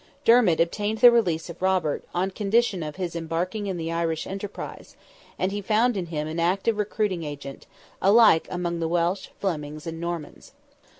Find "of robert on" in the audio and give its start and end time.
1.47-2.31